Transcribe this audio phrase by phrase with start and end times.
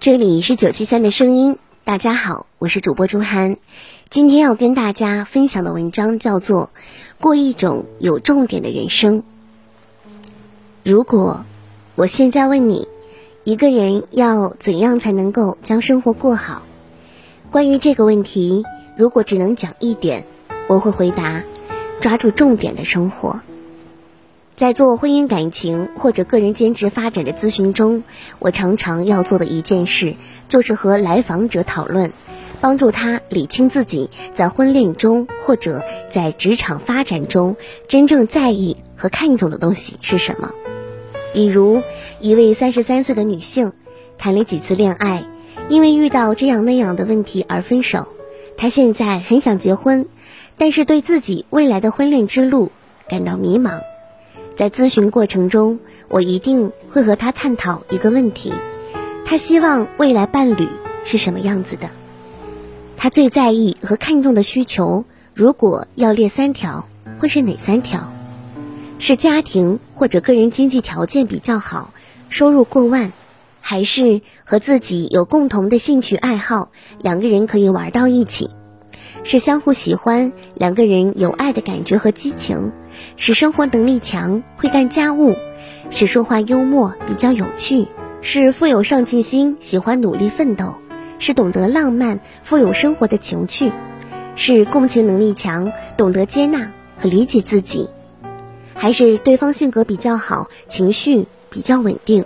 [0.00, 3.58] 这里是九七三的声音，大家好，我是主播朱涵。
[4.08, 6.70] 今天要跟大家分享的文章叫做
[7.22, 9.18] 《过一种有重点的人生》。
[10.82, 11.44] 如果
[11.96, 12.88] 我现在问你，
[13.44, 16.62] 一个人要怎样才能够将生活过好？
[17.50, 18.64] 关于这个问题，
[18.96, 20.24] 如果只能讲一点，
[20.66, 21.44] 我会回答：
[22.00, 23.42] 抓住重点的生活。
[24.60, 28.02] 在做婚姻感情或者个人兼职发展的咨询中，
[28.38, 30.16] 我常常要做的一件事，
[30.48, 32.12] 就是和来访者讨论，
[32.60, 37.56] 帮助他理清自己在婚恋中或者在职场发展中
[37.88, 40.52] 真正在意和看重的东西是什么。
[41.32, 41.80] 比如，
[42.20, 43.72] 一位三十三岁的女性，
[44.18, 45.24] 谈了几次恋爱，
[45.70, 48.08] 因为遇到这样那样的问题而分手。
[48.58, 50.06] 她现在很想结婚，
[50.58, 52.70] 但是对自己未来的婚恋之路
[53.08, 53.80] 感到迷茫。
[54.60, 58.52] 在咨询过程中，我一定会和他探讨一个问题：
[59.24, 60.68] 他希望未来伴侣
[61.02, 61.88] 是什么样子的？
[62.98, 66.86] 他最在意和看重的需求，如果要列三条，
[67.18, 68.12] 会是哪三条？
[68.98, 71.94] 是家庭或者个人经济条件比较好，
[72.28, 73.12] 收入过万，
[73.62, 78.50] 还是和自己有共同的兴趣爱好，两个人可以玩到一起？
[79.22, 82.72] 是相互喜欢，两个人有爱的感觉和激情，
[83.16, 85.36] 是生活能力强，会干家务，
[85.90, 87.86] 是说话幽默，比较有趣，
[88.22, 90.74] 是富有上进心，喜欢努力奋斗，
[91.18, 93.72] 是懂得浪漫，富有生活的情趣，
[94.36, 97.88] 是共情能力强，懂得接纳和理解自己，
[98.74, 102.24] 还是对方性格比较好，情绪比较稳定，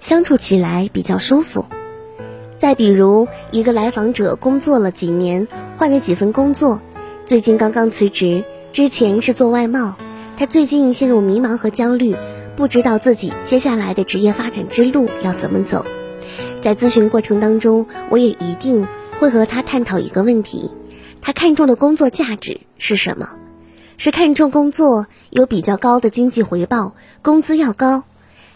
[0.00, 1.66] 相处起来比较舒服。
[2.56, 6.80] 再比如，一个来访者工作了几年，换了几份工作，
[7.26, 9.96] 最近刚刚辞职，之前是做外贸。
[10.38, 12.16] 他最近陷入迷茫和焦虑，
[12.56, 15.84] 不知道自己接下来的职业发展之路要怎么走。
[16.60, 18.86] 在咨询过程当中，我也一定
[19.20, 20.70] 会和他探讨一个问题：
[21.20, 23.28] 他看重的工作价值是什么？
[23.98, 28.04] 是看重工作有比较高的经济回报，工资要高，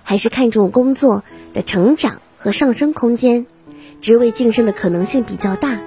[0.03, 3.47] 还是看重工作的成长和上升空间？
[4.01, 5.79] 职位晋升的可能性比较大，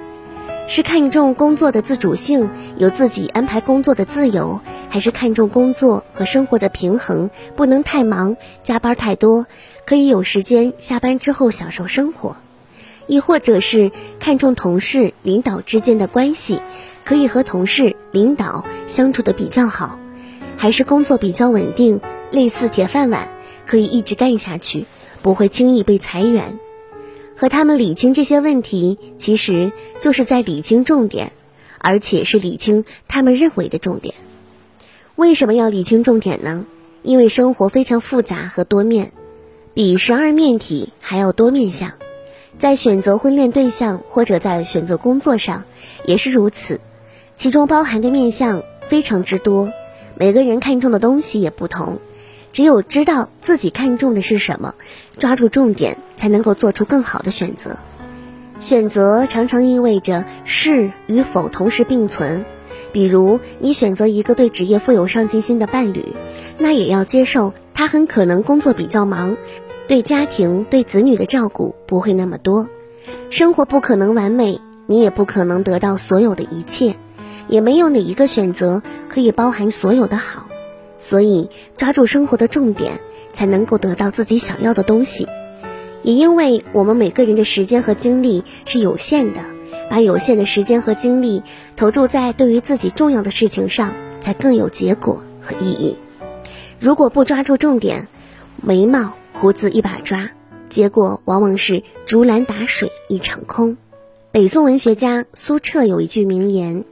[0.72, 2.48] 是看重工作的自主性，
[2.78, 9.48] 有自己安排工作的自由，还是看重工作和生活的平衡，不能太忙，加班太多，
[9.88, 12.38] 可以有时间下班之后享受生活，
[13.08, 16.60] 亦或者是看重同事、领导之间的关系，
[17.04, 19.98] 可以和同事、领导相处的比较好，
[20.56, 23.28] 还是工作比较稳定，类似铁饭碗，
[23.66, 24.86] 可以一直干下去，
[25.24, 26.60] 不会轻易被裁员。
[27.40, 31.32] 和他们理清这些问题，其实就是在理清重点，
[31.78, 34.14] 而且是理清他们认为的重点。
[35.16, 36.66] 为什么要理清重点呢？
[37.02, 39.14] 因为生活非常复杂和多面，
[39.74, 41.94] 比十二面体还要多面相。
[42.58, 45.64] 在选择婚恋对象或者在选择工作上，
[46.04, 46.82] 也是如此，
[47.38, 49.72] 其中包含的面相非常之多，
[50.18, 52.00] 每个人看重的东西也不同。
[52.52, 54.76] 只有知道自己看重的是什么，
[55.18, 57.78] 抓住重点，才能够做出更好的选择。
[58.60, 62.46] 选择常常意味着是与否同时并存。
[62.92, 66.04] 比如，你选择一个对职业富有上进心的伴侣，
[66.58, 69.38] 那也要接受他很可能工作比较忙，
[69.88, 72.68] 对家庭、对子女的照顾不会那么多，
[73.30, 76.96] 生活不可能完美，你也不可能得到所有的一切，
[77.48, 80.49] 也没有哪一个选择可以包含所有的好。
[81.00, 83.00] 所以，抓住生活的重点，
[83.34, 85.28] 才能够得到自己想要的东西。
[86.04, 89.40] 也因为我们每个人的时间和精力是有限的，
[89.90, 91.42] 把有限的时间和精力
[91.76, 95.98] 投注在对于自己重要的事情上，才更有结果和意义。
[96.80, 98.08] 如果不抓住重点，
[98.62, 100.30] 眉毛胡子一把抓，
[100.70, 103.78] 结果往往是竹篮打水一场空。
[104.32, 106.84] 北宋文学家苏辙有一句名言：“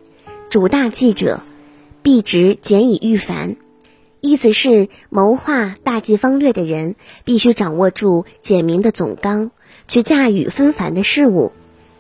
[0.50, 1.42] 主大计者，
[2.02, 3.58] 必直简以御繁。”
[4.28, 9.52] 意思是谋划大计方略的人，必须掌握住简明的总纲，
[9.88, 11.54] 去驾驭纷繁的事物。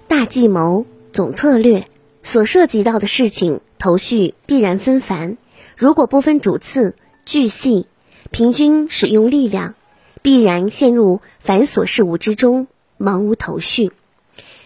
[0.09, 1.87] 大计谋、总策略
[2.23, 5.37] 所涉及到的事情头绪必然纷繁，
[5.77, 7.87] 如果不分主次、巨细，
[8.29, 9.75] 平均使用力量，
[10.21, 12.67] 必然陷入繁琐事务之中，
[12.99, 13.93] 茫无头绪。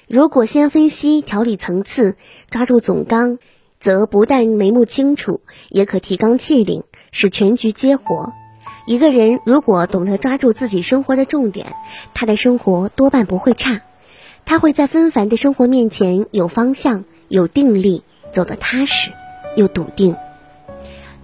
[0.08, 2.16] 如果先分析条理层次，
[2.50, 3.38] 抓住总纲，
[3.80, 8.34] 则不但眉目清楚，也可提纲挈领，使全局皆活。
[8.88, 11.76] 一个人如果懂得抓住自己生活的重点，
[12.14, 13.82] 他的生活多半不会差。
[14.46, 19.12] 他会在纷繁的生活面前有方向、有定力，走得踏实
[19.56, 20.16] 又笃定。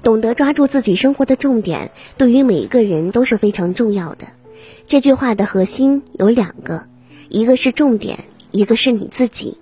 [0.04, 4.28] 懂得抓住自己生活的重点，对于每一个人都是非常重要的。
[4.88, 6.86] 这句话的核心有两个，
[7.30, 8.20] 一个是重点。
[8.50, 9.58] 一个是你自己，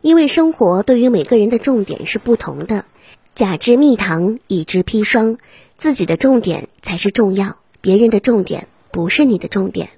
[0.00, 2.86] 因为生活对于每个人的重点是不同的。
[3.34, 5.38] 甲之蜜糖，乙之砒霜，
[5.78, 9.88] 自己的重点才是重要，别人的重点不是你的重点。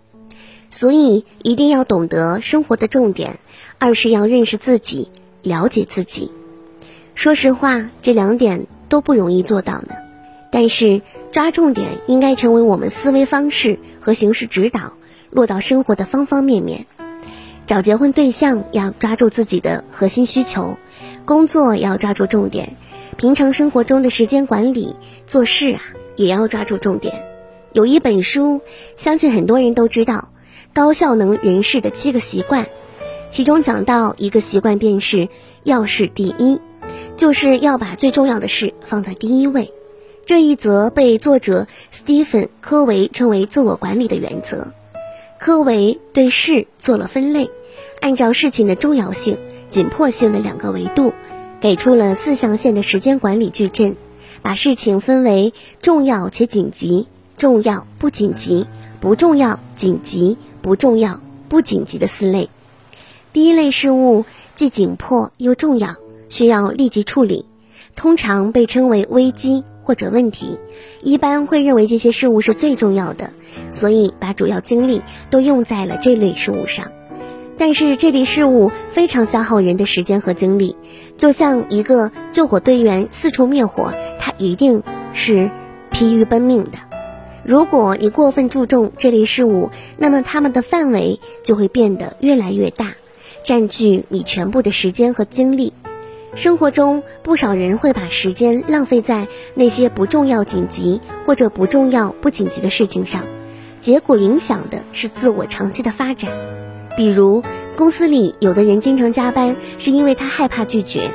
[0.71, 3.41] 所以一定要懂得生活的重点。
[3.81, 5.11] 二是要认识自己，
[5.43, 6.31] 了解自己。
[7.17, 9.97] 说实话，这两点都不容易做到呢。
[10.53, 11.03] 但是
[11.33, 14.93] 抓重点应该成为我们思维方式和行事指导，
[15.31, 16.87] 落到生活的方方面面。
[17.67, 20.77] 找结婚对象要抓住自己的核心需求，
[21.25, 22.77] 工作要抓住重点，
[23.15, 24.95] 平常生活中的时间管理、
[25.27, 25.81] 做事啊
[26.17, 27.25] 也要抓住重点。
[27.73, 28.61] 有一本书，
[28.97, 30.31] 相信很多人都知道，
[30.73, 32.67] 高效能人士的七个习惯，
[33.31, 35.29] 其中讲到一个习惯便是
[35.63, 36.61] 要事第一，
[37.17, 39.73] 就是要把最重要的事放在第一位。
[40.27, 44.73] 这一则被作者斯蒂芬·科维称为自我管理的原则。
[45.39, 47.51] 科维对事做了分类，
[48.01, 49.37] 按照事情的重要性、
[49.69, 51.13] 紧迫性的两个维度，
[51.65, 53.97] 给出了四象限的时间管理矩阵，
[54.43, 57.07] 把事情分为重要且紧急、
[57.39, 58.67] 重要不紧急、
[59.01, 62.51] 不重要紧急、不重要不紧急的四类。
[63.33, 65.97] 第一类事物既紧迫又重要，
[66.29, 67.47] 需要立即处理，
[67.97, 69.65] 通常被称为危机。
[69.87, 70.59] 或者问题，
[71.03, 73.31] 一般会认为这些事物是最重要的，
[73.71, 76.91] 所以把主要精力都用在了这类事物上。
[77.57, 80.77] 但是这类事物非常消耗人的时间和精力，
[81.17, 85.51] 就像一个救火队员四处灭火，他一定是
[85.91, 86.79] 疲于奔命的。
[87.45, 92.95] 如果你过分注重这类事物，那么它们的范围就会变得越来越大，
[93.45, 95.75] 占据你全部的时间和精力。
[96.35, 103.23] 生活中，不少人会把时间浪费在那些不重要紧急或者不重要不紧急的事情上，
[103.79, 106.33] 结果影响的是自我长期的发展。
[106.97, 107.43] 比如，
[107.77, 111.11] 公司里有的人经常加班，是因为他害怕拒绝，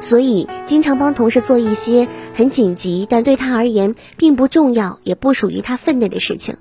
[0.00, 6.56] 所以经常帮同事做一些很紧急但对他而言并不重要也不属于他分内的事情。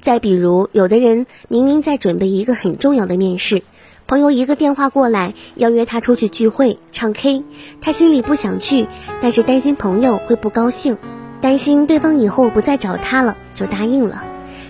[0.00, 3.62] 再比如，有的人明明在准备一个很重要的面试。
[4.06, 7.44] 朋友一个电话过来，邀约他出去聚会唱 K，
[7.80, 8.88] 他心里不想去，
[9.20, 10.98] 但是担心朋友会不高兴，
[11.40, 14.24] 担心对方以后不再找他了，就答应了。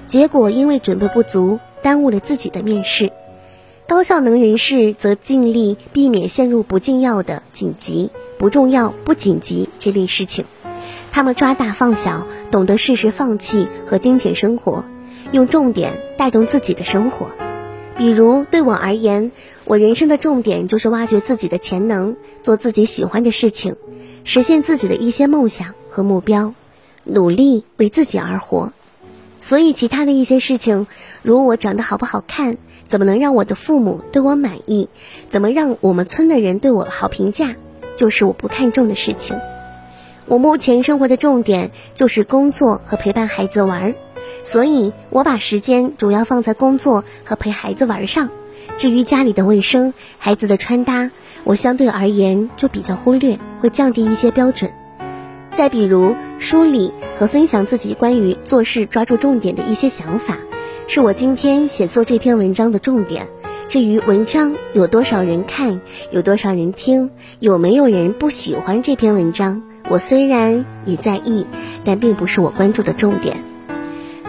[0.07, 3.13] 结果因为准备不足，耽误了自己的面试。
[3.89, 10.47] 高效能人士则尽力避免陷入不紧要的紧急、不重要不紧急这类事情，
[11.11, 14.85] 他们抓大放小，懂得适时放弃和金钱生活，
[15.31, 17.27] 用重点带动自己的生活。
[17.99, 19.31] 比如对我而言，
[19.65, 23.77] 我人生的重点就是挖掘自己的潜能，做自己喜欢的事情，
[24.25, 26.55] 实现自己的一些梦想和目标，
[27.05, 28.73] 努力为自己而活。
[29.43, 30.87] 所以，其他的一些事情，
[31.21, 32.57] 如我长得好不好看，
[32.87, 34.89] 怎么能让我的父母对我满意，
[35.31, 37.57] 怎么让我们村的人对我好评价，
[37.97, 39.37] 就是我不看重的事情。
[40.27, 43.95] 我目前生活的重点就是工作和陪伴孩子玩。
[44.45, 48.31] 所以，我把时间主要放在工作和陪孩子玩上。
[48.79, 51.11] 至于家里的卫生、孩子的穿搭，
[51.43, 54.71] 我相对而言就比较忽略，会降低一些标准。
[55.53, 60.39] 再比如，梳理和分享自己关于做事抓住重点的一些想法，
[60.87, 63.29] 是我今天写作这篇文章的重点。
[63.69, 71.47] 至于文章有多少人看，有多少人听，有没有人不喜欢这篇文章，我虽然也在意，
[71.85, 73.37] 但并不是我关注的重点。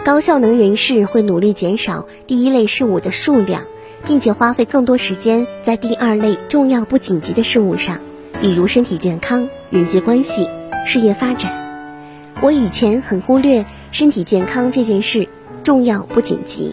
[0.04, 3.62] 高效能人士会努力减少第一类事物的数量，
[4.06, 8.00] 并且花费更多时间在第二类重要不紧急的事物上，
[8.42, 10.48] 比如身体健康、人际关系、
[10.86, 11.52] 事业发展。
[12.40, 15.28] 我以前很忽略身体健康这件事，
[15.64, 16.72] 重要不紧急。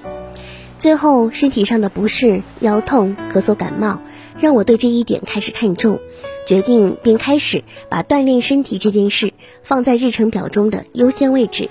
[0.78, 4.02] 最后，身体上的不适、腰痛、咳嗽、感冒，
[4.40, 5.98] 让我对这一点开始看重，
[6.46, 11.70] 决定并开始把锻炼身体这件事放在日程表中的优先位置。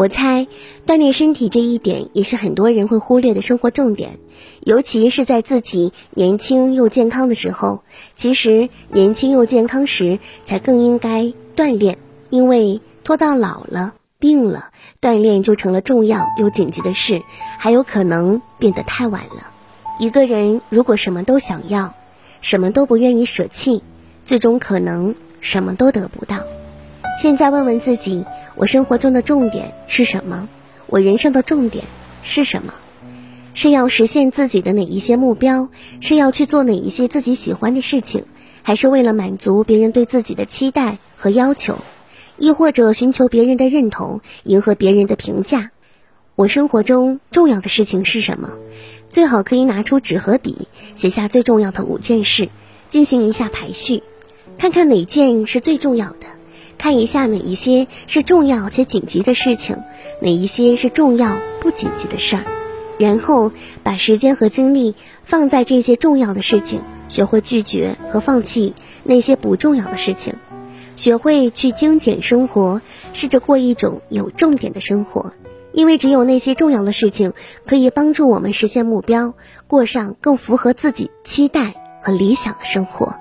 [0.00, 0.46] 我猜，
[0.86, 4.18] 锻炼身体这一点也是很多人会忽略的生活重点，
[4.60, 7.82] 尤其是在自己年轻又健康的时候。
[8.14, 11.98] 其实，年轻又健康时才更应该锻炼，
[12.30, 13.92] 因为拖到老了。
[14.18, 14.70] 病了，
[15.02, 17.20] 锻炼就成了重要又紧急的事，
[17.58, 19.50] 还有可能变得太晚了。
[19.98, 21.94] 一个人如果什么都想要，
[22.40, 23.82] 什么都不愿意舍弃，
[24.24, 26.38] 最终可能什么都得不到。
[27.20, 28.24] 现在问问自己：
[28.56, 30.48] 我生活中的重点是什么？
[30.86, 31.84] 我人生的重点
[32.22, 32.72] 是什么？
[33.52, 35.68] 是要实现自己的哪一些目标？
[36.00, 38.24] 是要去做哪一些自己喜欢的事情？
[38.62, 41.76] 还是为了满足别人对自己的期待和要求？
[42.38, 45.72] 亦或者寻求别人的认同，迎合别人的评价。
[46.36, 48.48] 我生活中重要的事情是什么？
[49.10, 52.48] 最好可以拿出纸和笔，写下最重要的五件事，
[52.88, 54.02] 进行一下排序，
[54.56, 56.24] 看看哪件是最重要的，
[56.80, 59.84] 看一下哪一些是重要且紧急的事情，
[60.22, 62.44] 哪一些是重要不紧急的事儿，
[62.98, 68.72] 然后把时间和精力放在这些重要的事情，学会拒绝和放弃
[69.04, 70.36] 那些不重要的事情。
[70.96, 72.80] 学会去精简生活，
[73.12, 75.34] 试着过一种有重点的生活，
[75.72, 77.34] 因为只有那些重要的事情
[77.66, 79.34] 可以帮助我们实现目标，
[79.66, 83.19] 过上更符合自己期待和理想的生活。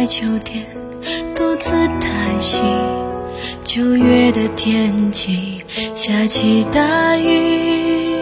[0.00, 0.64] 在秋天，
[1.36, 2.62] 独自叹息。
[3.62, 5.62] 九月的天气
[5.94, 8.16] 下起大雨，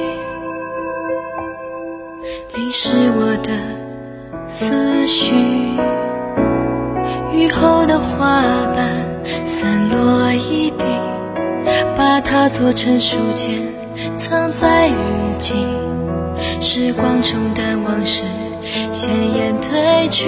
[2.57, 3.53] 淋湿我的
[4.49, 5.37] 思绪。
[7.33, 8.43] 雨后的花
[8.75, 9.07] 瓣
[9.47, 10.85] 散落一地，
[11.97, 13.57] 把它做成书签，
[14.19, 14.95] 藏在日
[15.39, 15.55] 记。
[16.61, 18.25] 时光冲淡往事，
[18.91, 20.27] 鲜艳褪去，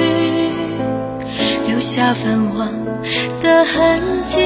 [1.81, 2.69] 留下泛黄
[3.41, 4.39] 的痕迹。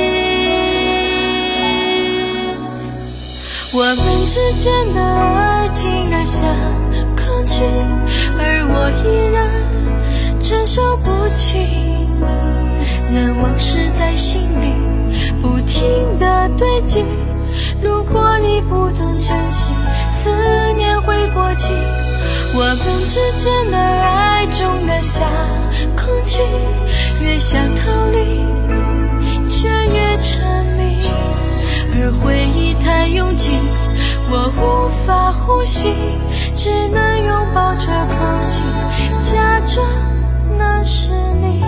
[3.73, 3.97] 我们
[4.29, 6.47] 之间的爱静得像
[7.17, 7.65] 空气，
[8.39, 9.51] 而我依然
[10.41, 11.59] 承受不起。
[13.13, 14.73] 任往事在心里
[15.43, 17.05] 不停的堆积。
[17.83, 19.73] 如果你不懂珍惜。
[20.09, 20.31] 思
[20.75, 21.75] 念会过期，
[22.55, 25.29] 我们之间的爱重得像
[25.95, 26.39] 空气，
[27.25, 28.45] 越想逃离，
[29.49, 31.01] 却越沉迷。
[31.95, 33.53] 而回忆太拥挤，
[34.31, 35.91] 我无法呼吸，
[36.55, 38.63] 只能拥抱着空气，
[39.23, 39.89] 假装
[40.59, 41.65] 那是你，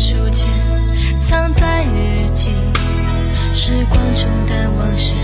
[0.00, 0.48] 书签
[1.20, 2.48] 藏在日记，
[3.52, 5.14] 时光冲淡往事，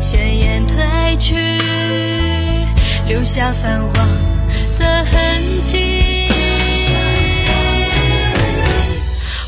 [0.00, 1.34] 鲜艳褪去，
[3.08, 4.08] 留下泛黄
[4.78, 5.12] 的痕
[5.64, 6.30] 迹。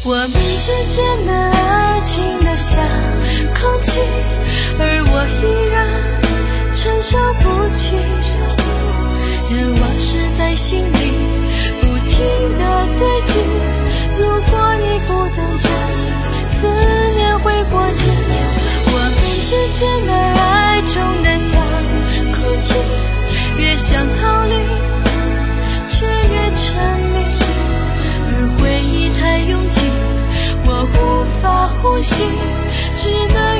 [0.04, 2.84] 我们之间的爱情的像
[3.54, 4.00] 空气，
[4.80, 5.76] 而我依然
[6.74, 7.94] 承受不起，
[9.54, 11.05] 任往事在心里。
[23.88, 24.52] 想逃离，
[25.88, 27.22] 却越沉迷。
[28.28, 29.80] 而回忆太拥挤，
[30.64, 32.24] 我无法呼吸，
[32.96, 33.55] 只能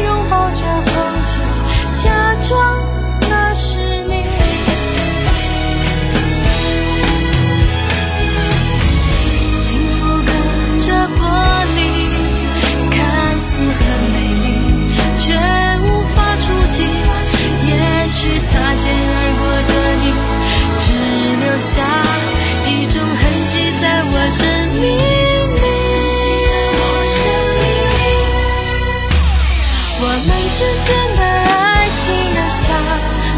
[30.85, 32.05] 间的爱静
[32.35, 32.65] 得像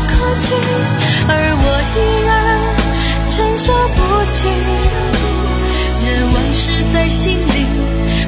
[0.08, 0.44] 空气，
[1.28, 2.28] 而我依然
[3.28, 3.98] 承受不
[4.30, 4.36] 起。
[6.04, 7.66] 任往事在心里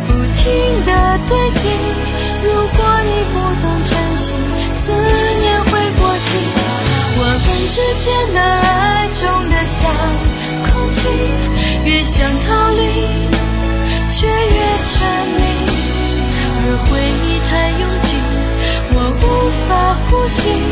[0.07, 0.45] 不停
[0.85, 0.91] 的
[1.29, 1.61] 堆积。
[2.43, 4.33] 如果你不懂珍惜，
[4.73, 6.29] 思念会过期。
[7.23, 9.79] 我们之间的爱重得像
[10.65, 10.99] 空气，
[11.85, 12.81] 越想逃离，
[14.11, 14.57] 却越
[14.89, 14.93] 沉
[15.37, 15.41] 迷。
[16.63, 16.89] 而回
[17.25, 18.10] 忆太拥挤，
[20.31, 20.70] 心。